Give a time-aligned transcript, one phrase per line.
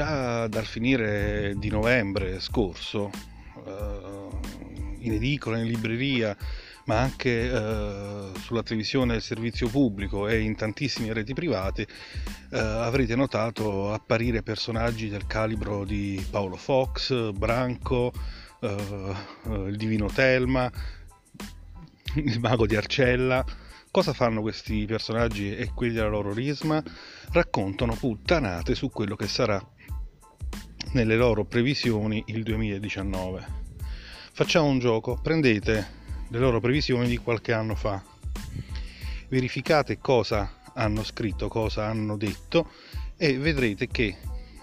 [0.00, 3.10] già dal finire di novembre scorso,
[3.66, 4.28] eh,
[5.00, 6.34] in edicola, in libreria,
[6.86, 13.14] ma anche eh, sulla televisione del servizio pubblico e in tantissime reti private, eh, avrete
[13.14, 18.10] notato apparire personaggi del calibro di Paolo Fox, Branco,
[18.60, 19.14] eh,
[19.66, 20.72] il divino Telma,
[22.14, 23.44] il mago di Arcella.
[23.90, 26.82] Cosa fanno questi personaggi e quelli della loro risma?
[27.32, 29.62] Raccontano puttanate su quello che sarà
[30.92, 33.58] nelle loro previsioni il 2019.
[34.32, 38.02] Facciamo un gioco, prendete le loro previsioni di qualche anno fa,
[39.28, 42.70] verificate cosa hanno scritto, cosa hanno detto
[43.16, 44.16] e vedrete che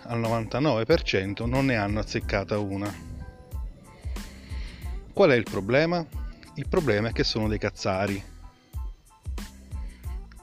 [0.03, 2.93] al 99% non ne hanno azzeccata una.
[5.13, 6.05] Qual è il problema?
[6.55, 8.21] Il problema è che sono dei cazzari.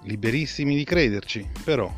[0.02, 1.92] Liberissimi di crederci, però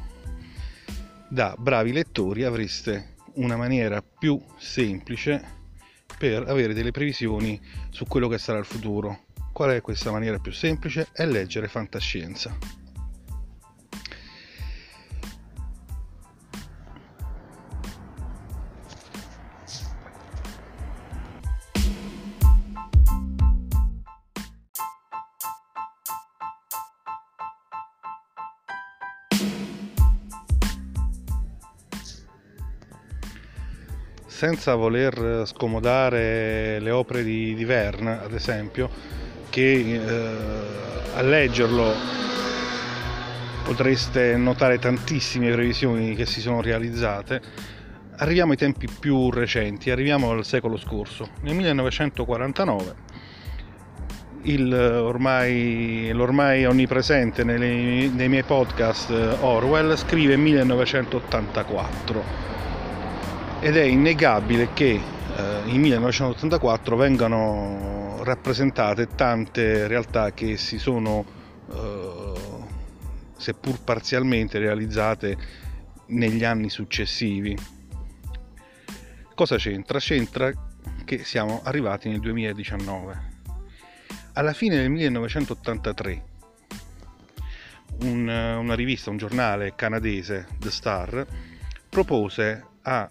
[1.29, 5.55] da bravi lettori avreste una maniera più semplice
[6.19, 9.25] per avere delle previsioni su quello che sarà il futuro.
[9.53, 11.09] Qual è questa maniera più semplice?
[11.13, 12.85] È leggere fantascienza.
[34.37, 38.91] Senza voler scomodare le opere di, di Verne, ad esempio,
[39.49, 40.31] che eh,
[41.15, 41.95] a leggerlo
[43.65, 47.41] potreste notare tantissime previsioni che si sono realizzate.
[48.17, 51.31] Arriviamo ai tempi più recenti, arriviamo al secolo scorso.
[51.41, 52.95] Nel 1949
[54.43, 59.09] il, ormai, l'ormai onnipresente nei, nei miei podcast
[59.41, 62.56] Orwell scrive 1984
[63.67, 71.25] ed è innegabile che eh, in 1984 vengano rappresentate tante realtà che si sono
[71.73, 72.33] eh,
[73.37, 75.37] seppur parzialmente realizzate
[76.07, 77.59] negli anni successivi.
[79.35, 79.99] Cosa c'entra?
[79.99, 80.53] C'entra
[81.05, 83.31] che siamo arrivati nel 2019.
[84.35, 86.25] Alla fine del 1983
[88.03, 91.27] un, una rivista, un giornale canadese, The Star,
[91.89, 93.11] propose a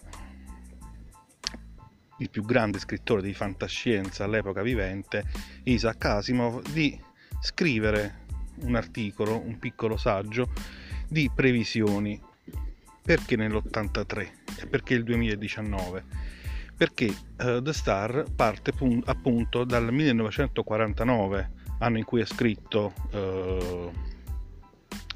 [2.18, 5.24] il più grande scrittore di fantascienza all'epoca vivente,
[5.64, 6.98] Isaac Asimov, di
[7.40, 8.24] scrivere
[8.62, 10.50] un articolo, un piccolo saggio
[11.08, 12.20] di previsioni.
[13.02, 14.28] Perché nell'83
[14.58, 16.04] e perché il 2019?
[16.76, 23.92] Perché uh, The Star parte pun- appunto dal 1949, anno in cui è scritto uh,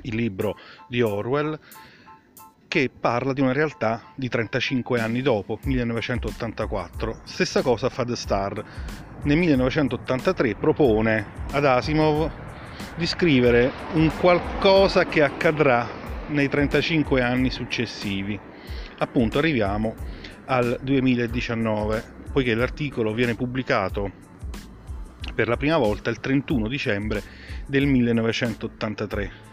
[0.02, 0.56] il libro
[0.88, 1.58] di Orwell,
[2.70, 7.22] che parla di una realtà di 35 anni dopo, 1984.
[7.24, 8.64] Stessa cosa fa The Star.
[9.24, 12.30] Nel 1983 propone ad Asimov
[12.94, 15.84] di scrivere un qualcosa che accadrà
[16.28, 18.38] nei 35 anni successivi.
[18.98, 19.96] Appunto arriviamo
[20.44, 24.12] al 2019, poiché l'articolo viene pubblicato
[25.34, 27.20] per la prima volta il 31 dicembre
[27.66, 29.49] del 1983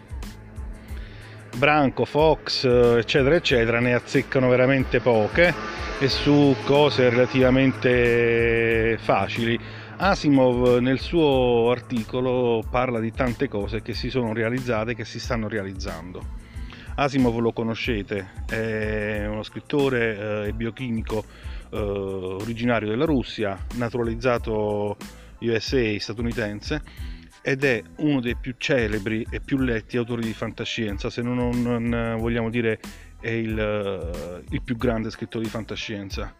[1.57, 5.51] Branco, Fox, eccetera, eccetera, ne azzeccano veramente poche
[5.99, 9.59] e su cose relativamente facili.
[9.97, 15.19] Asimov nel suo articolo parla di tante cose che si sono realizzate e che si
[15.19, 16.21] stanno realizzando.
[16.93, 21.23] Asimov lo conoscete, è uno scrittore e eh, biochimico
[21.71, 24.95] eh, originario della Russia, naturalizzato
[25.39, 27.15] USA statunitense
[27.47, 32.17] ed è uno dei più celebri e più letti autori di fantascienza, se non, non
[32.19, 32.77] vogliamo dire
[33.21, 36.35] è il, eh, il, più grande scrittore di fantascienza.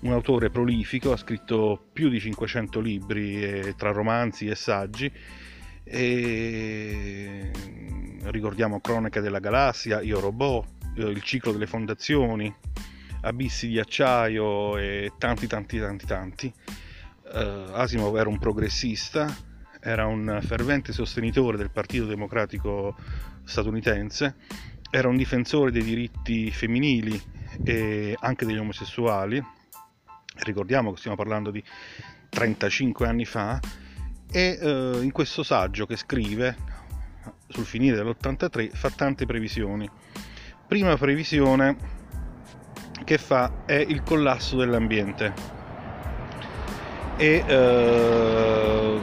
[0.00, 5.10] Un autore prolifico, ha scritto più di 500 libri eh, tra romanzi e saggi.
[5.82, 7.50] E
[8.24, 10.66] ricordiamo Cronache della Galassia, Io Robot,
[10.98, 12.54] eh, Il ciclo delle fondazioni,
[13.22, 16.52] Abissi di acciaio e tanti tanti tanti tanti.
[17.32, 19.34] Uh, Asimov era un progressista,
[19.84, 22.96] era un fervente sostenitore del Partito Democratico
[23.44, 24.36] statunitense,
[24.90, 27.20] era un difensore dei diritti femminili
[27.62, 29.44] e anche degli omosessuali,
[30.38, 31.62] ricordiamo che stiamo parlando di
[32.30, 33.60] 35 anni fa,
[34.32, 36.56] e eh, in questo saggio che scrive
[37.48, 39.88] sul finire dell'83 fa tante previsioni.
[40.66, 41.76] Prima previsione
[43.04, 45.32] che fa è il collasso dell'ambiente
[47.16, 49.00] e eh,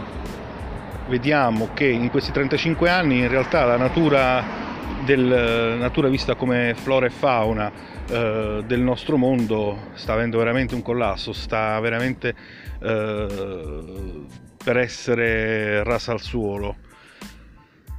[1.12, 4.70] vediamo che in questi 35 anni in realtà la natura
[5.04, 7.70] della natura vista come flora e fauna
[8.08, 12.34] eh, del nostro mondo sta avendo veramente un collasso, sta veramente
[12.80, 14.26] eh,
[14.64, 16.78] per essere rasa al suolo.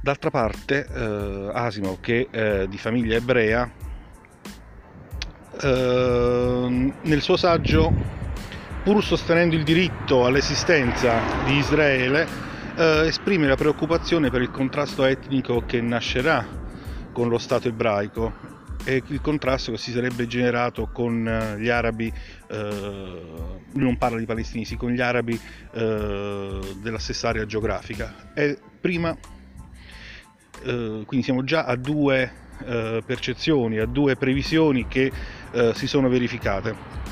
[0.01, 3.71] D'altra parte, eh, Asimov, che è di famiglia ebrea,
[5.61, 7.93] eh, nel suo saggio,
[8.83, 15.63] pur sostenendo il diritto all'esistenza di Israele, eh, esprime la preoccupazione per il contrasto etnico
[15.65, 16.45] che nascerà
[17.11, 18.51] con lo Stato ebraico
[18.85, 22.11] e il contrasto che si sarebbe generato con eh, gli arabi,
[22.49, 23.21] eh,
[23.73, 25.39] non parla di palestinesi, con gli arabi
[25.71, 28.33] eh, della stessa area geografica.
[28.33, 29.15] E prima,
[30.63, 32.31] eh, quindi siamo già a due
[32.65, 35.11] eh, percezioni, a due previsioni che
[35.51, 37.02] eh, si sono verificate.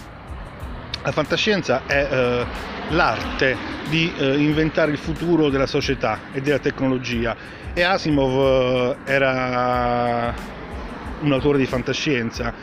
[1.04, 2.46] La fantascienza è
[2.90, 3.58] l'arte
[3.90, 7.36] di inventare il futuro della società e della tecnologia
[7.74, 10.34] e Asimov era
[11.22, 12.54] un autore di fantascienza.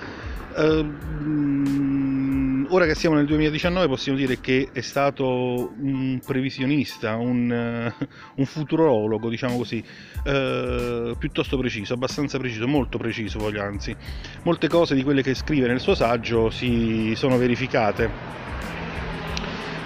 [2.71, 8.07] Ora che siamo nel 2019 possiamo dire che è stato un previsionista, un, uh,
[8.37, 9.83] un futurologo, diciamo così,
[10.25, 13.97] uh, piuttosto preciso, abbastanza preciso, molto preciso voglio anzi.
[14.43, 18.11] Molte cose di quelle che scrive nel suo saggio si sono verificate.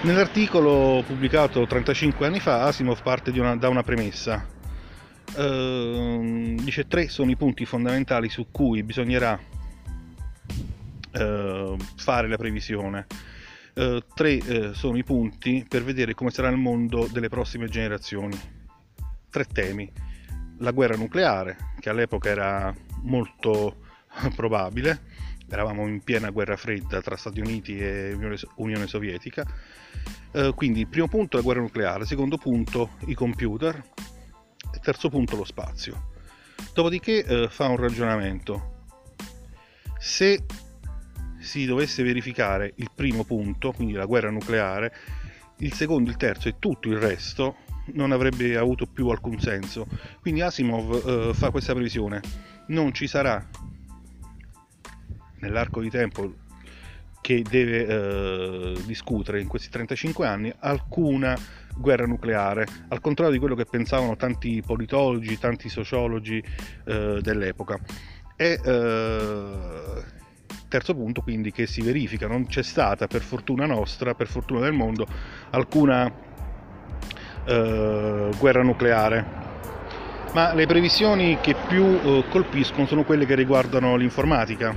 [0.01, 4.61] Nell'articolo pubblicato 35 anni fa Asimov parte una, da una premessa,
[5.35, 9.41] Uh, dice tre sono i punti fondamentali su cui bisognerà
[11.15, 13.07] uh, fare la previsione.
[13.75, 18.39] Uh, tre eh, sono i punti per vedere come sarà il mondo delle prossime generazioni.
[19.31, 19.91] Tre temi.
[20.59, 23.79] La guerra nucleare, che all'epoca era molto
[24.37, 25.01] probabile,
[25.49, 28.17] eravamo in piena guerra fredda tra Stati Uniti e
[28.57, 29.45] Unione Sovietica.
[30.55, 33.83] quindi il primo punto è la guerra nucleare, secondo punto i computer,
[34.83, 36.11] terzo punto lo spazio.
[36.73, 38.85] Dopodiché eh, fa un ragionamento.
[39.99, 40.45] Se
[41.43, 44.93] si dovesse verificare il primo punto, quindi la guerra nucleare,
[45.59, 47.57] il secondo, il terzo e tutto il resto
[47.95, 49.87] non avrebbe avuto più alcun senso.
[50.21, 52.21] Quindi Asimov eh, fa questa previsione.
[52.69, 53.45] Non ci sarà
[55.41, 56.35] nell'arco di tempo
[57.21, 61.39] che deve eh, discutere in questi 35 anni alcuna
[61.75, 66.43] guerra nucleare, al contrario di quello che pensavano tanti politologi, tanti sociologi
[66.85, 67.79] eh, dell'epoca.
[68.37, 70.21] E eh,
[70.73, 74.73] terzo punto quindi che si verifica, non c'è stata per fortuna nostra, per fortuna del
[74.73, 75.07] mondo,
[75.51, 76.11] alcuna
[77.45, 79.41] eh, guerra nucleare.
[80.33, 84.75] Ma le previsioni che più eh, colpiscono sono quelle che riguardano l'informatica.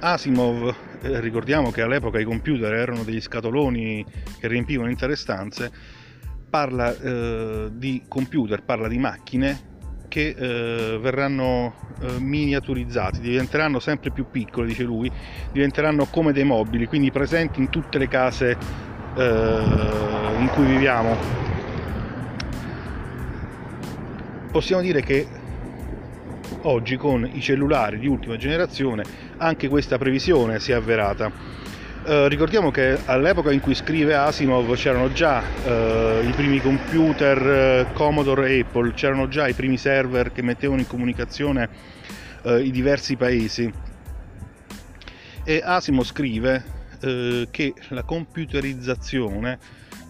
[0.00, 4.04] Asimov eh, ricordiamo che all'epoca i computer erano degli scatoloni
[4.38, 5.72] che riempivano intere stanze,
[6.50, 9.70] parla eh, di computer, parla di macchine
[10.12, 11.72] che eh, verranno
[12.02, 15.10] eh, miniaturizzati, diventeranno sempre più piccoli, dice lui,
[15.50, 18.50] diventeranno come dei mobili, quindi presenti in tutte le case
[19.16, 19.62] eh,
[20.38, 21.16] in cui viviamo.
[24.50, 25.26] Possiamo dire che
[26.60, 29.04] oggi con i cellulari di ultima generazione
[29.38, 31.32] anche questa previsione si è avverata.
[32.04, 37.86] Eh, ricordiamo che all'epoca in cui scrive Asimov c'erano già eh, i primi computer eh,
[37.92, 41.68] Commodore e Apple, c'erano già i primi server che mettevano in comunicazione
[42.42, 43.72] eh, i diversi paesi
[45.44, 46.64] e Asimov scrive
[47.02, 49.60] eh, che la computerizzazione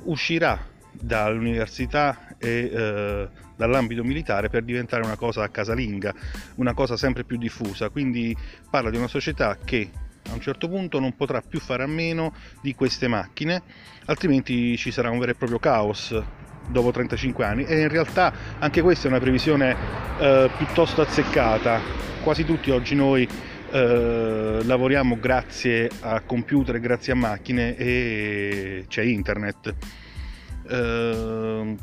[0.05, 0.59] uscirà
[0.93, 6.15] dall'università e eh, dall'ambito militare per diventare una cosa casalinga,
[6.55, 7.91] una cosa sempre più diffusa.
[7.91, 8.35] Quindi
[8.71, 9.91] parla di una società che
[10.31, 13.63] a un certo punto non potrà più fare a meno di queste macchine,
[14.07, 16.21] altrimenti ci sarà un vero e proprio caos
[16.69, 19.77] dopo 35 anni e in realtà anche questa è una previsione
[20.19, 21.81] eh, piuttosto azzeccata.
[22.23, 23.29] Quasi tutti oggi noi
[23.71, 29.75] eh, lavoriamo grazie a computer, grazie a macchine e c'è internet.
[30.69, 31.77] Eh,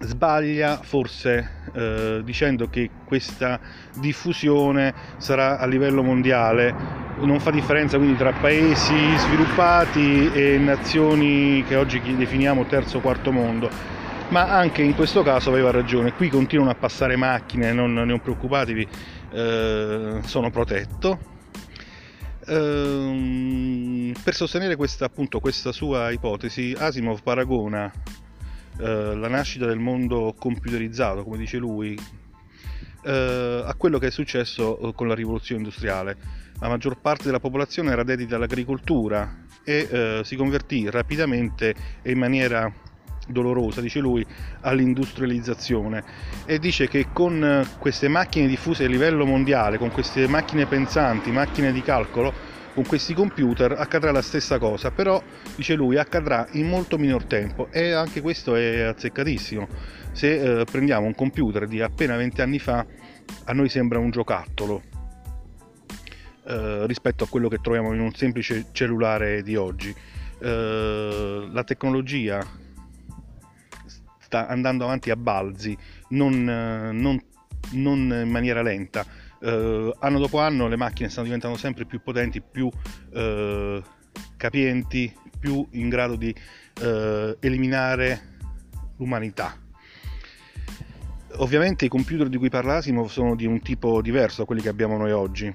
[0.00, 3.58] sbaglia forse eh, dicendo che questa
[3.94, 6.74] diffusione sarà a livello mondiale,
[7.20, 13.32] non fa differenza quindi tra paesi sviluppati e nazioni che oggi definiamo terzo o quarto
[13.32, 13.70] mondo,
[14.28, 18.88] ma anche in questo caso aveva ragione, qui continuano a passare macchine, non, non preoccupatevi,
[19.32, 21.34] eh, sono protetto.
[22.48, 27.90] Eh, per sostenere questa, appunto, questa sua ipotesi, Asimov paragona
[28.78, 31.98] eh, la nascita del mondo computerizzato, come dice lui,
[33.04, 36.16] eh, a quello che è successo eh, con la rivoluzione industriale.
[36.58, 42.18] La maggior parte della popolazione era dedita all'agricoltura e eh, si convertì rapidamente e in
[42.18, 42.72] maniera
[43.28, 44.24] dolorosa, dice lui,
[44.60, 46.04] all'industrializzazione
[46.44, 51.72] e dice che con queste macchine diffuse a livello mondiale, con queste macchine pensanti, macchine
[51.72, 52.32] di calcolo,
[52.76, 55.22] con questi computer accadrà la stessa cosa, però
[55.54, 59.66] dice lui accadrà in molto minor tempo e anche questo è azzeccatissimo.
[60.12, 62.84] Se eh, prendiamo un computer di appena 20 anni fa,
[63.44, 64.82] a noi sembra un giocattolo
[66.44, 69.94] eh, rispetto a quello che troviamo in un semplice cellulare di oggi.
[70.38, 72.46] Eh, la tecnologia
[74.18, 75.74] sta andando avanti a balzi,
[76.10, 77.18] non, non,
[77.70, 79.24] non in maniera lenta.
[79.38, 83.82] Uh, anno dopo anno le macchine stanno diventando sempre più potenti, più uh,
[84.36, 86.34] capienti, più in grado di
[86.80, 88.34] uh, eliminare
[88.96, 89.54] l'umanità.
[91.38, 94.70] Ovviamente i computer di cui parla Asimov sono di un tipo diverso da quelli che
[94.70, 95.54] abbiamo noi oggi.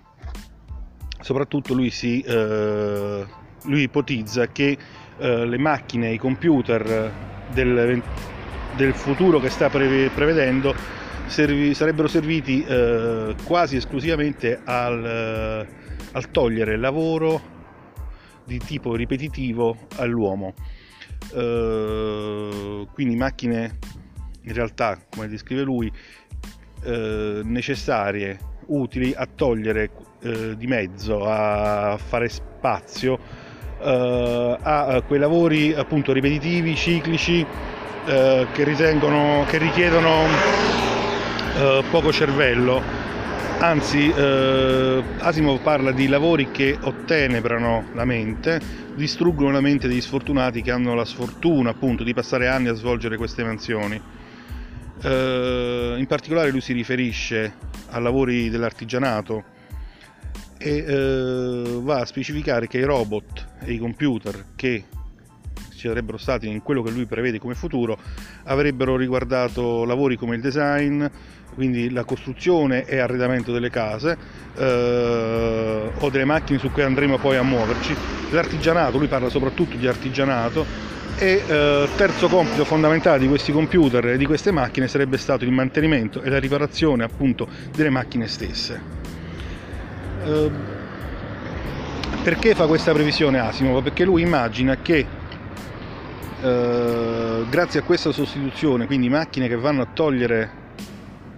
[1.19, 4.77] Soprattutto lui, si, lui ipotizza che
[5.17, 7.11] le macchine, i computer
[7.51, 8.01] del
[8.75, 10.73] del futuro che sta prevedendo
[11.31, 15.67] servi, sarebbero serviti eh, quasi esclusivamente al, eh,
[16.11, 17.41] al, togliere lavoro
[18.45, 20.53] di tipo ripetitivo all'uomo.
[21.33, 23.79] Eh, quindi macchine
[24.43, 25.91] in realtà, come descrive lui,
[26.83, 33.17] eh, necessarie, utili a togliere eh, di mezzo, a fare spazio
[33.81, 37.45] eh, a quei lavori appunto ripetitivi, ciclici,
[38.03, 40.90] che, ritengono, che richiedono
[41.55, 42.81] eh, poco cervello.
[43.60, 48.60] Anzi, eh, Asimov parla di lavori che ottenebrano la mente,
[48.96, 53.17] distruggono la mente degli sfortunati che hanno la sfortuna appunto di passare anni a svolgere
[53.17, 54.01] queste mansioni.
[55.03, 57.53] Eh, in particolare lui si riferisce
[57.89, 59.43] a lavori dell'artigianato
[60.58, 64.86] e eh, va a specificare che i robot e i computer che
[65.81, 67.97] ci sarebbero stati in quello che lui prevede come futuro
[68.43, 71.03] avrebbero riguardato lavori come il design,
[71.55, 74.15] quindi la costruzione e arredamento delle case
[74.55, 77.95] eh, o delle macchine su cui andremo poi a muoverci,
[78.29, 80.65] l'artigianato, lui parla soprattutto di artigianato
[81.17, 85.51] e eh, terzo compito fondamentale di questi computer e di queste macchine sarebbe stato il
[85.51, 88.81] mantenimento e la riparazione appunto delle macchine stesse.
[90.23, 90.51] Eh,
[92.23, 93.81] perché fa questa previsione Asimov?
[93.81, 95.19] Perché lui immagina che
[96.41, 100.60] eh, grazie a questa sostituzione, quindi macchine che vanno a togliere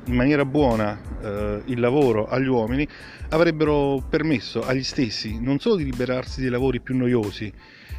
[0.06, 2.88] in maniera buona eh, il lavoro agli uomini,
[3.30, 7.52] avrebbero permesso agli stessi non solo di liberarsi dei lavori più noiosi,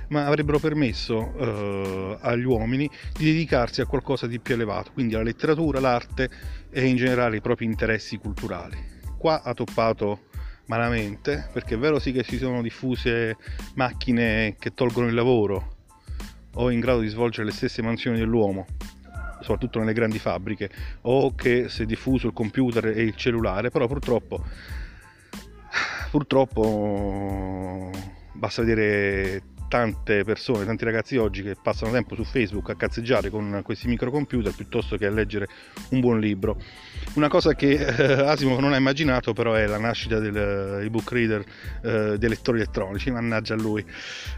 [0.09, 5.25] ma avrebbero permesso eh, agli uomini di dedicarsi a qualcosa di più elevato, quindi alla
[5.25, 6.31] letteratura, l'arte
[6.71, 8.77] e in generale i propri interessi culturali.
[9.19, 10.25] Qua ha toppato
[10.67, 13.37] malamente, perché è vero sì che si sono diffuse
[13.75, 15.74] macchine che tolgono il lavoro,
[16.55, 18.67] o in grado di svolgere le stesse mansioni dell'uomo,
[19.41, 20.71] soprattutto nelle grandi fabbriche,
[21.03, 24.45] o che si è diffuso il computer e il cellulare, però purtroppo,
[26.11, 27.91] purtroppo
[28.33, 33.61] basta vedere tante persone, tanti ragazzi oggi che passano tempo su Facebook a cazzeggiare con
[33.65, 35.49] questi microcomputer piuttosto che a leggere
[35.91, 36.57] un buon libro.
[37.15, 41.45] Una cosa che eh, Asimov non ha immaginato però è la nascita dell'ebook eh, reader,
[41.83, 43.85] eh, dei lettori elettronici, mannaggia lui.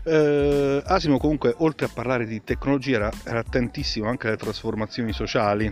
[0.04, 5.71] Eh, Asimov comunque oltre a parlare di tecnologia era, era attentissimo anche alle trasformazioni sociali,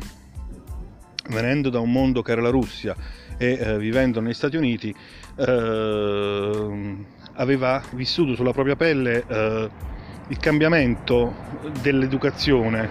[1.31, 2.95] venendo da un mondo che era la Russia
[3.37, 4.95] e eh, vivendo negli Stati Uniti
[5.37, 6.97] eh,
[7.35, 9.71] aveva vissuto sulla propria pelle eh,
[10.29, 11.35] il cambiamento
[11.83, 12.89] dell'educazione,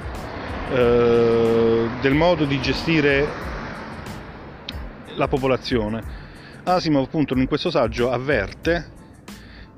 [0.72, 3.28] eh, del modo di gestire
[5.16, 6.22] la popolazione.
[6.64, 8.92] Asimov appunto in questo saggio avverte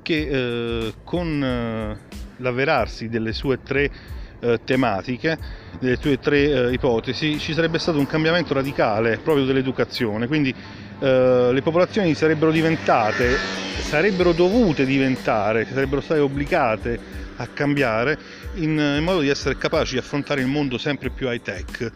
[0.02, 1.98] che eh, con eh,
[2.36, 3.90] l'avverarsi delle sue tre
[4.38, 5.38] eh, tematiche,
[5.80, 10.54] delle sue tre eh, ipotesi, ci sarebbe stato un cambiamento radicale proprio dell'educazione, quindi
[10.98, 13.36] eh, le popolazioni sarebbero diventate,
[13.80, 16.98] sarebbero dovute diventare, sarebbero state obbligate
[17.36, 18.18] a cambiare
[18.54, 21.92] in, in modo di essere capaci di affrontare il mondo sempre più high tech.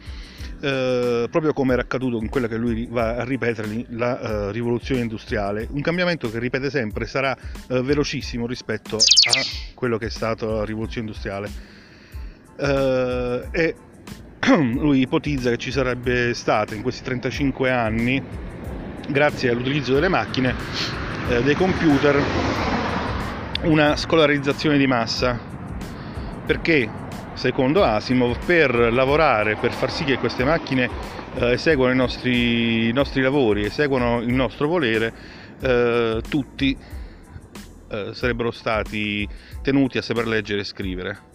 [0.61, 5.01] Uh, proprio come era accaduto in quella che lui va a ripetere la uh, rivoluzione
[5.01, 7.35] industriale, un cambiamento che ripete sempre sarà
[7.69, 9.41] uh, velocissimo rispetto a
[9.73, 11.51] quello che è stato la rivoluzione industriale.
[13.53, 13.75] e
[14.77, 18.23] lui ipotizza che ci sarebbe stata in questi 35 anni
[19.11, 20.55] grazie all'utilizzo delle macchine,
[21.29, 22.23] eh, dei computer,
[23.63, 25.39] una scolarizzazione di massa.
[26.47, 26.89] Perché,
[27.35, 30.89] secondo Asimov, per lavorare, per far sì che queste macchine
[31.35, 35.13] eh, eseguano i nostri, i nostri, lavori, eseguano il nostro volere,
[35.61, 36.77] eh, tutti
[37.89, 39.29] eh, sarebbero stati
[39.63, 41.30] tenuti a saper leggere e scrivere.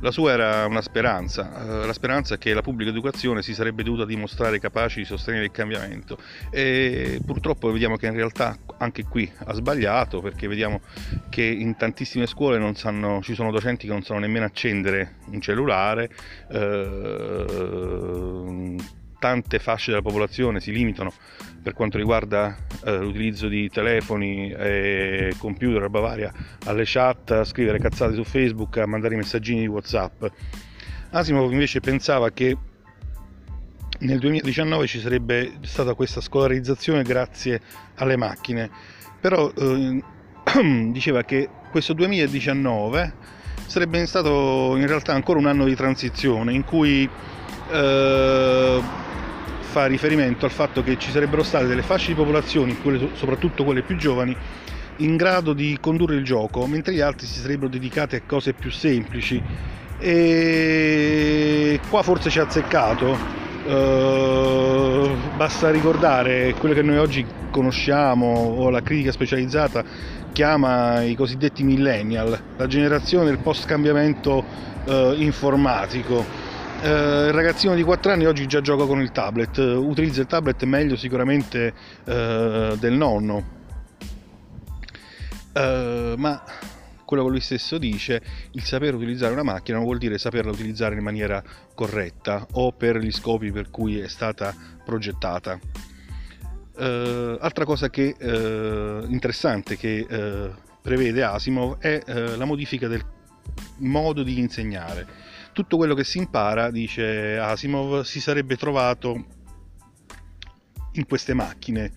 [0.00, 4.04] La sua era una speranza, eh, la speranza che la pubblica educazione si sarebbe dovuta
[4.04, 6.18] dimostrare capace di sostenere il cambiamento.
[6.50, 10.80] E purtroppo vediamo che in realtà anche qui ha sbagliato perché vediamo
[11.30, 16.10] che in tantissime scuole sanno, ci sono docenti che non sanno nemmeno accendere un cellulare,
[16.50, 17.44] eh,
[19.18, 21.12] tante fasce della popolazione si limitano
[21.62, 26.32] per quanto riguarda eh, l'utilizzo di telefoni e computer a Bavaria
[26.64, 30.24] alle chat, a scrivere cazzate su Facebook, a mandare i messaggini di Whatsapp.
[31.10, 32.56] Asimov invece pensava che
[33.98, 37.60] nel 2019 ci sarebbe stata questa scolarizzazione grazie
[37.96, 38.70] alle macchine,
[39.20, 40.02] però eh,
[40.92, 43.12] diceva che questo 2019
[43.66, 47.08] sarebbe stato in realtà ancora un anno di transizione in cui
[47.70, 48.80] eh,
[49.76, 53.82] fa riferimento al fatto che ci sarebbero state delle fasce di popolazioni, quelle, soprattutto quelle
[53.82, 54.34] più giovani,
[54.98, 58.70] in grado di condurre il gioco, mentre gli altri si sarebbero dedicati a cose più
[58.70, 59.42] semplici.
[59.98, 63.44] E qua forse ci ha azzeccato.
[63.66, 69.84] Uh, basta ricordare quello che noi oggi conosciamo o la critica specializzata
[70.32, 74.42] chiama i cosiddetti millennial, la generazione del post cambiamento
[74.84, 76.45] uh, informatico eh,
[76.88, 80.96] il ragazzino di 4 anni oggi già gioca con il tablet, utilizza il tablet meglio
[80.96, 81.72] sicuramente
[82.04, 83.54] eh, del nonno.
[85.52, 86.42] Eh, ma
[87.04, 88.20] quello che lui stesso dice,
[88.52, 91.42] il saper utilizzare una macchina non vuol dire saperla utilizzare in maniera
[91.74, 95.58] corretta o per gli scopi per cui è stata progettata.
[96.78, 102.02] Uh, altra cosa che, uh, interessante che uh, prevede Asimov è
[102.36, 103.02] la modifica del
[103.78, 105.25] modo di insegnare
[105.56, 109.24] tutto quello che si impara, dice Asimov, si sarebbe trovato
[110.92, 111.90] in queste macchine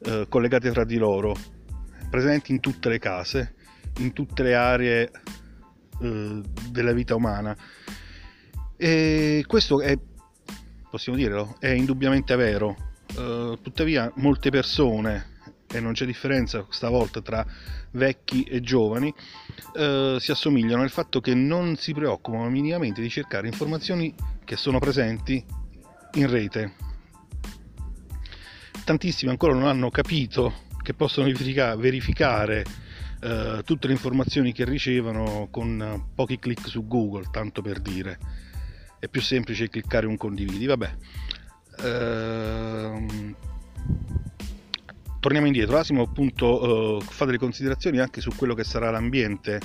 [0.00, 1.36] eh, collegate tra di loro,
[2.10, 3.54] presenti in tutte le case,
[3.98, 5.08] in tutte le aree
[6.00, 7.56] eh, della vita umana.
[8.76, 9.96] E questo è,
[10.90, 12.88] possiamo dirlo, è indubbiamente vero.
[13.10, 15.38] Uh, tuttavia molte persone
[15.72, 17.46] e non c'è differenza stavolta tra
[17.92, 19.12] vecchi e giovani,
[19.76, 24.78] eh, si assomigliano nel fatto che non si preoccupano minimamente di cercare informazioni che sono
[24.78, 25.44] presenti
[26.14, 26.74] in rete.
[28.84, 32.64] Tantissimi ancora non hanno capito che possono verificare, verificare
[33.20, 38.18] eh, tutte le informazioni che ricevono con pochi clic su Google, tanto per dire.
[38.98, 40.94] È più semplice cliccare un condividi, vabbè.
[41.82, 43.36] Ehm
[45.20, 49.60] torniamo indietro, Asimo appunto uh, fa delle considerazioni anche su quello che sarà l'ambiente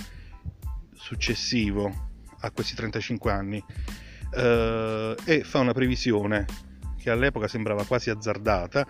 [0.93, 2.09] successivo
[2.41, 6.45] a questi 35 anni uh, e fa una previsione
[7.01, 8.85] che all'epoca sembrava quasi azzardata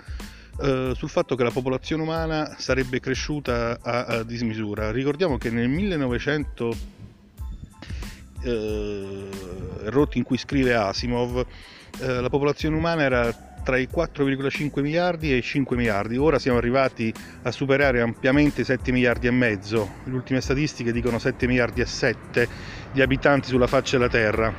[0.57, 4.91] uh, sul fatto che la popolazione umana sarebbe cresciuta a, a dismisura.
[4.91, 6.93] Ricordiamo che nel 1900
[9.85, 11.43] rotti in cui scrive Asimov
[11.97, 16.17] la popolazione umana era tra i 4,5 miliardi e i 5 miliardi.
[16.17, 19.95] Ora siamo arrivati a superare ampiamente i 7 miliardi e mezzo.
[20.03, 22.47] Le ultime statistiche dicono 7 miliardi e 7
[22.91, 24.53] di abitanti sulla faccia della Terra.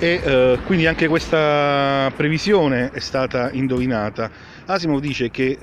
[0.00, 4.28] E eh, quindi anche questa previsione è stata indovinata.
[4.66, 5.56] Asimov dice che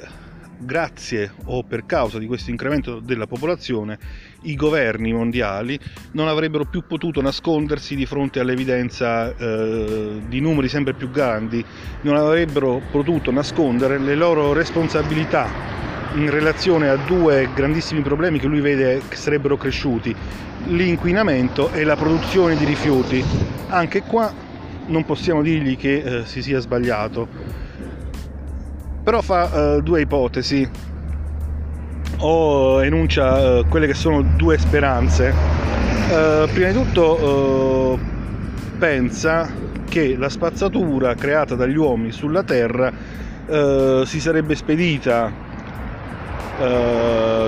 [0.60, 3.98] grazie o per causa di questo incremento della popolazione,
[4.44, 5.80] i governi mondiali
[6.12, 11.64] non avrebbero più potuto nascondersi di fronte all'evidenza eh, di numeri sempre più grandi,
[12.02, 15.78] non avrebbero potuto nascondere le loro responsabilità
[16.16, 20.16] in relazione a due grandissimi problemi che lui vede che sarebbero cresciuti,
[20.68, 23.24] l'inquinamento e la produzione di rifiuti.
[23.68, 24.34] Anche qua
[24.88, 27.28] non possiamo dirgli che eh, si sia sbagliato
[29.04, 30.70] però fa uh, due ipotesi
[32.18, 35.34] o enuncia uh, quelle che sono due speranze.
[36.10, 38.00] Uh, prima di tutto
[38.78, 39.52] pensa
[39.88, 43.18] che la spazzatura creata dagli uomini sulla Terra
[44.06, 45.48] si sarebbe spedita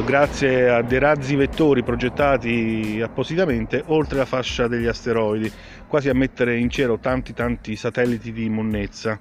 [0.03, 5.51] grazie a dei razzi vettori progettati appositamente oltre la fascia degli asteroidi,
[5.87, 9.19] quasi a mettere in cielo tanti tanti satelliti di monnezza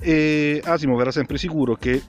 [0.00, 2.02] e Asimov era sempre sicuro che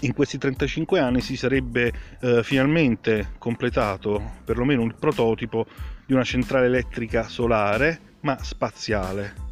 [0.00, 5.66] in questi 35 anni si sarebbe eh, finalmente completato perlomeno un prototipo
[6.04, 9.42] di una centrale elettrica solare ma spaziale.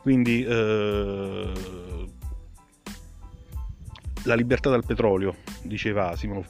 [0.00, 1.52] Quindi eh,
[4.24, 6.46] la libertà dal petrolio diceva Asimov.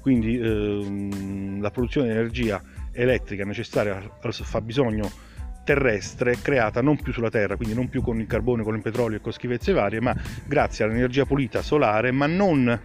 [0.00, 5.28] Quindi eh, la produzione di energia elettrica necessaria al fabbisogno
[5.64, 9.18] terrestre creata non più sulla Terra, quindi non più con il carbone, con il petrolio
[9.18, 10.14] e con schifezze varie, ma
[10.46, 12.80] grazie all'energia pulita solare, ma non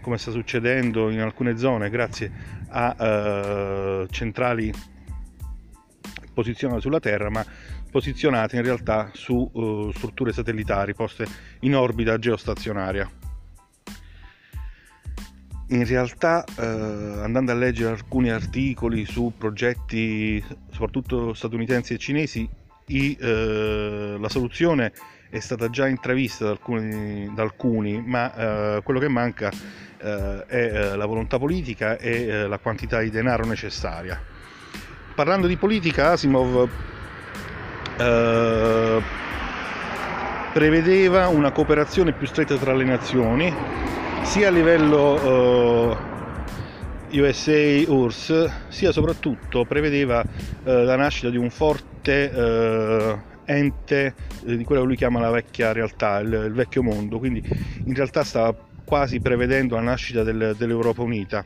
[0.00, 2.30] come sta succedendo in alcune zone, grazie
[2.68, 4.72] a uh, centrali
[6.32, 7.44] posizionate sulla Terra, ma
[7.90, 11.26] posizionate in realtà su uh, strutture satellitari poste
[11.60, 13.25] in orbita geostazionaria.
[15.68, 22.48] In realtà, eh, andando a leggere alcuni articoli su progetti, soprattutto statunitensi e cinesi,
[22.86, 24.92] i, eh, la soluzione
[25.28, 29.50] è stata già intravista da alcuni, da alcuni ma eh, quello che manca
[29.98, 34.22] eh, è eh, la volontà politica e eh, la quantità di denaro necessaria.
[35.16, 36.68] Parlando di politica, Asimov
[40.52, 43.52] prevedeva una cooperazione più stretta tra le nazioni,
[44.26, 45.96] sia a livello
[47.12, 50.22] USA URSS, sia soprattutto prevedeva
[50.64, 56.18] la nascita di un forte ente eh, di quello che lui chiama la vecchia realtà,
[56.18, 57.42] il, il, vecchio mondo, quindi
[57.84, 61.44] in realtà stava quasi prevedendo la nascita del, dell'Europa Unita.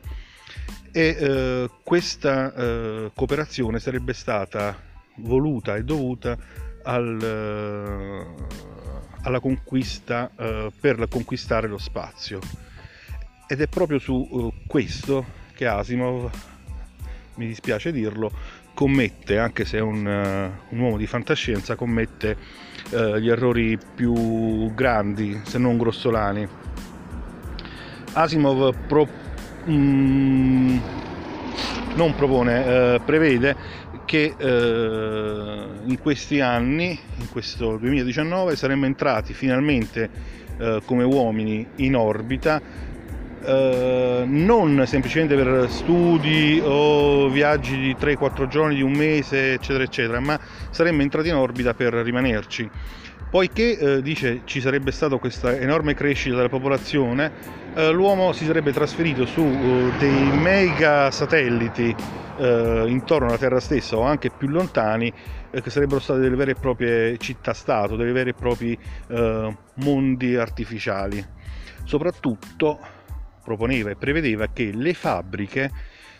[0.91, 4.75] E eh, questa eh, cooperazione sarebbe stata
[5.17, 6.37] voluta e dovuta
[6.83, 8.25] al, eh,
[9.21, 12.39] alla conquista eh, per conquistare lo spazio
[13.51, 16.31] ed è proprio su eh, questo che Asimov
[17.35, 18.31] mi dispiace dirlo
[18.73, 22.37] commette, anche se è un, uh, un uomo di fantascienza, commette
[22.91, 26.47] uh, gli errori più grandi, se non grossolani.
[28.13, 29.05] Asimov pro,
[29.69, 30.77] mm,
[31.95, 33.55] non propone, prevede
[34.05, 40.09] che in questi anni, in questo 2019, saremmo entrati finalmente
[40.85, 42.89] come uomini in orbita
[43.43, 50.19] eh, non semplicemente per studi o viaggi di 3-4 giorni, di un mese, eccetera, eccetera,
[50.19, 52.69] ma saremmo entrati in orbita per rimanerci.
[53.31, 57.31] Poiché eh, dice ci sarebbe stata questa enorme crescita della popolazione,
[57.73, 61.95] eh, l'uomo si sarebbe trasferito su uh, dei mega satelliti
[62.37, 65.13] eh, intorno alla Terra stessa o anche più lontani,
[65.49, 68.77] che sarebbero state delle vere e proprie città-stato, dei veri e propri
[69.75, 71.23] mondi artificiali.
[71.83, 72.79] Soprattutto
[73.43, 75.71] proponeva e prevedeva che le fabbriche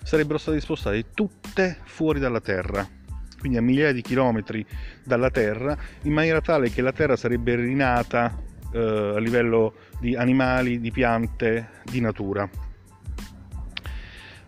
[0.03, 2.87] sarebbero state spostate tutte fuori dalla Terra,
[3.39, 4.65] quindi a migliaia di chilometri
[5.03, 8.35] dalla Terra, in maniera tale che la Terra sarebbe rinata
[8.73, 12.49] eh, a livello di animali, di piante, di natura.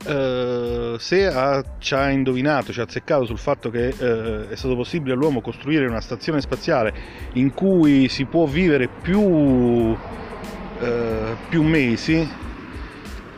[0.06, 4.76] Uh, se ha, ci ha indovinato, ci ha azzeccato sul fatto che uh, è stato
[4.76, 6.94] possibile all'uomo costruire una stazione spaziale
[7.36, 9.96] in cui si può vivere più, uh,
[11.48, 12.28] più mesi,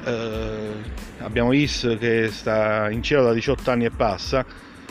[0.05, 0.71] eh,
[1.19, 4.45] abbiamo Is che sta in cielo da 18 anni e passa,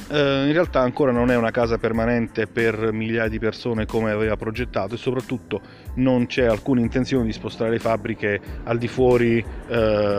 [0.08, 4.36] eh, in realtà ancora non è una casa permanente per migliaia di persone come aveva
[4.36, 5.60] progettato e soprattutto
[5.94, 9.44] non c'è alcuna intenzione di spostare le fabbriche al di fuori eh,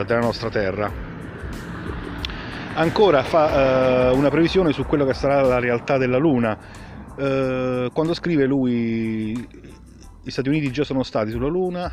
[0.05, 1.13] della nostra terra.
[2.75, 6.83] Ancora fa eh, una previsione su quello che sarà la realtà della Luna.
[7.15, 9.31] Quando scrive lui
[10.21, 11.89] gli Stati Uniti già sono stati sulla Luna,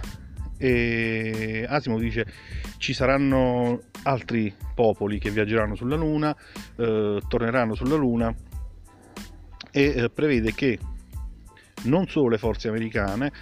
[0.62, 2.24] e Asimo dice
[2.76, 6.34] ci saranno altri popoli che viaggeranno sulla Luna,
[6.76, 8.32] eh, torneranno sulla Luna
[9.72, 10.78] e eh, prevede che
[11.84, 13.32] non solo le forze americane,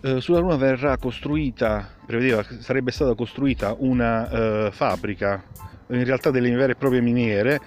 [0.00, 5.44] eh, sulla Luna verrà costruita, prevedeva sarebbe stata costruita una eh, fabbrica,
[5.88, 7.60] in realtà delle vere e proprie miniere,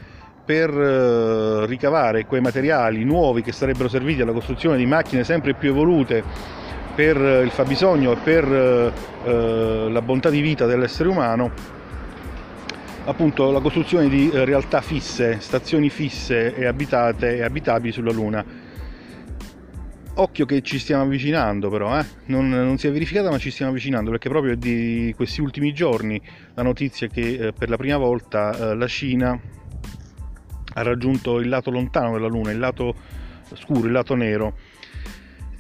[0.43, 5.69] per eh, ricavare quei materiali nuovi che sarebbero serviti alla costruzione di macchine sempre più
[5.69, 6.63] evolute
[6.95, 11.73] per il fabbisogno e per eh, la bontà di vita dell'essere umano
[13.05, 18.63] appunto la costruzione di eh, realtà fisse, stazioni fisse e abitate e abitabili sulla Luna.
[20.17, 22.05] Occhio che ci stiamo avvicinando però, eh?
[22.27, 26.21] non, non, si è verificata ma ci stiamo avvicinando perché proprio di questi ultimi giorni
[26.53, 29.37] la notizia che eh, per la prima volta eh, la Cina
[30.77, 32.95] ha raggiunto il lato lontano della Luna, il lato
[33.55, 34.55] scuro, il lato nero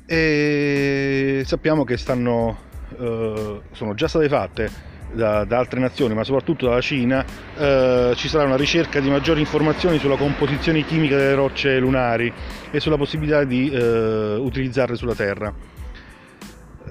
[0.05, 2.57] e sappiamo che stanno,
[2.97, 4.69] eh, sono già state fatte
[5.11, 7.25] da, da, altre nazioni, ma soprattutto dalla Cina,
[7.57, 12.31] eh, ci sarà una ricerca di maggiori informazioni sulla composizione chimica delle rocce lunari
[12.71, 15.53] e sulla possibilità di eh, utilizzarle sulla Terra.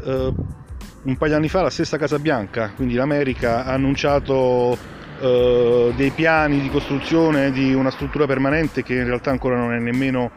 [0.05, 0.33] Eh,
[1.03, 4.77] un paio di anni fa la stessa Casa Bianca, quindi l'America, ha annunciato
[5.21, 9.79] eh, dei piani di costruzione di una struttura permanente che in realtà ancora non è
[9.79, 10.31] nemmeno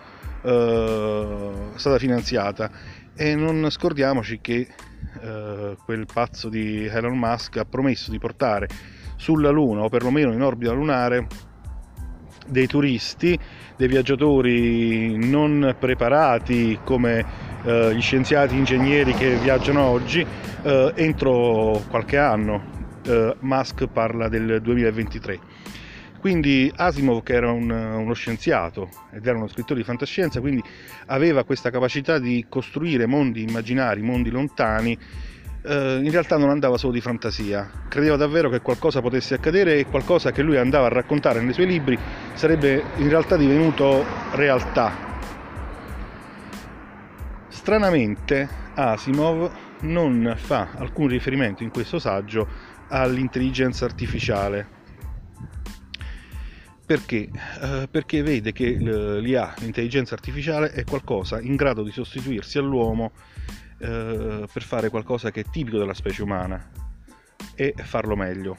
[0.48, 2.72] eh, stata finanziata
[3.16, 4.68] e non scordiamoci che
[5.22, 8.68] eh, quel pazzo di Elon Musk ha promesso di portare
[9.18, 11.28] sulla Luna o perlomeno in orbita lunare
[12.48, 13.38] dei turisti,
[13.76, 17.26] dei viaggiatori non preparati come
[17.64, 20.26] eh, gli scienziati ingegneri che viaggiano oggi
[20.64, 22.76] eh, entro qualche anno.
[23.06, 25.40] Eh, Musk parla del 2023.
[26.28, 30.62] Quindi Asimov, che era un, uno scienziato ed era uno scrittore di fantascienza, quindi
[31.06, 34.92] aveva questa capacità di costruire mondi immaginari, mondi lontani,
[35.64, 39.86] eh, in realtà non andava solo di fantasia, credeva davvero che qualcosa potesse accadere e
[39.86, 41.98] qualcosa che lui andava a raccontare nei suoi libri
[42.34, 44.92] sarebbe in realtà divenuto realtà.
[47.48, 49.50] Stranamente Asimov
[49.84, 52.46] non fa alcun riferimento in questo saggio
[52.90, 54.76] all'intelligenza artificiale
[56.88, 57.30] perché?
[57.62, 63.12] Eh, perché vede che l'IA, l'intelligenza artificiale, è qualcosa in grado di sostituirsi all'uomo
[63.80, 66.72] eh, per fare qualcosa che è tipico della specie umana
[67.56, 68.56] e farlo meglio.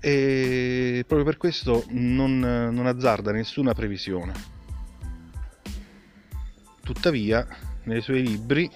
[0.00, 4.32] E proprio per questo non, non azzarda nessuna previsione.
[6.82, 7.46] Tuttavia,
[7.84, 8.68] nei suoi libri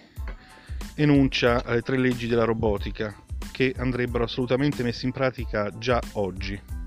[0.95, 3.13] enuncia le tre leggi della robotica
[3.51, 6.83] che andrebbero assolutamente messe in pratica già oggi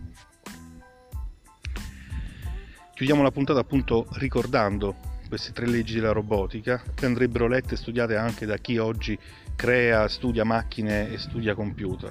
[2.98, 4.96] Chiudiamo la puntata appunto ricordando
[5.28, 9.16] queste tre leggi della robotica che andrebbero lette e studiate anche da chi oggi
[9.56, 12.10] crea, studia macchine e studia computer.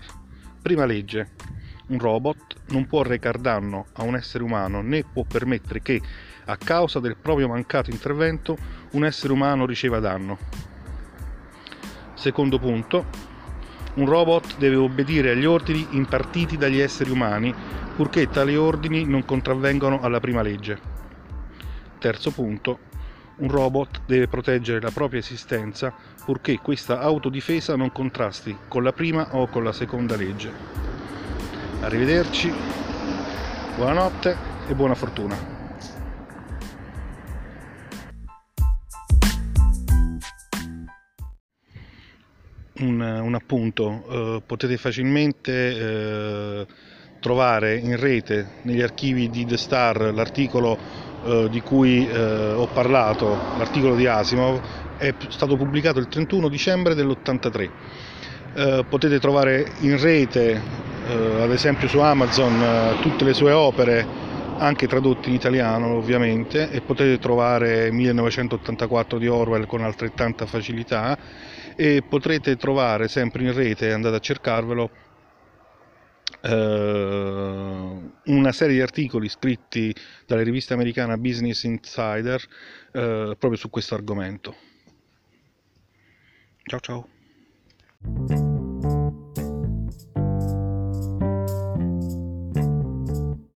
[0.63, 1.31] Prima legge.
[1.89, 6.01] Un robot non può recar danno a un essere umano né può permettere che,
[6.45, 8.57] a causa del proprio mancato intervento,
[8.93, 10.39] un essere umano riceva danno.
[12.15, 13.35] Secondo punto.
[13.97, 17.55] Un robot deve obbedire agli ordini impartiti dagli esseri umani
[17.97, 20.79] purché tali ordini non contravvengano alla prima legge.
[21.99, 22.79] Terzo punto.
[23.37, 29.35] Un robot deve proteggere la propria esistenza purché questa autodifesa non contrasti con la prima
[29.35, 30.53] o con la seconda legge.
[31.81, 32.53] Arrivederci,
[33.77, 34.37] buonanotte
[34.69, 35.56] e buona fortuna.
[42.79, 46.67] Un, un, appunto, eh, potete facilmente eh,
[47.21, 50.77] trovare in rete negli archivi di The Star l'articolo
[51.25, 54.61] eh, di cui eh, ho parlato, l'articolo di Asimov,
[54.99, 57.71] è stato pubblicato il 31 dicembre dell'83.
[58.55, 60.61] Eh, potete trovare in rete,
[61.09, 64.07] eh, ad esempio su Amazon, tutte le sue opere,
[64.59, 71.17] anche tradotte in italiano ovviamente, e potete trovare 1984 di Orwell con altrettanta facilità
[71.77, 74.91] e potrete trovare sempre in rete, andate a cercarvelo,
[76.43, 79.95] Uh, una serie di articoli scritti
[80.27, 82.41] dalle riviste americana Business Insider
[82.93, 84.55] uh, proprio su questo argomento.
[86.65, 87.09] Ciao ciao.